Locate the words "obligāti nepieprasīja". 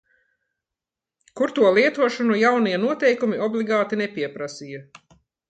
3.49-4.83